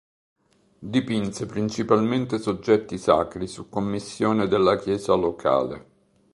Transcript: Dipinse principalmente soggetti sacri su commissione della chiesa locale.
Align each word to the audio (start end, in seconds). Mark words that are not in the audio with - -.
Dipinse 0.79 1.45
principalmente 1.45 2.39
soggetti 2.39 2.97
sacri 2.97 3.45
su 3.45 3.69
commissione 3.69 4.47
della 4.47 4.75
chiesa 4.75 5.13
locale. 5.13 5.85